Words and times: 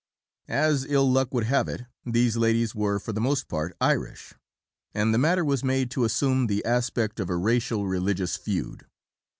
As 0.47 0.83
ill 0.85 1.07
luck 1.11 1.31
would 1.31 1.43
have 1.43 1.67
it, 1.69 1.83
these 2.03 2.35
ladies 2.35 2.73
were 2.73 2.97
for 2.97 3.13
the 3.13 3.21
most 3.21 3.47
part 3.47 3.77
Irish, 3.79 4.33
and 4.95 5.13
the 5.13 5.19
matter 5.19 5.45
was 5.45 5.63
made 5.63 5.91
to 5.91 6.05
assume 6.05 6.47
the 6.47 6.65
aspect 6.65 7.19
of 7.19 7.29
a 7.29 7.37
racial 7.37 7.85
religious 7.87 8.35
feud. 8.35 8.87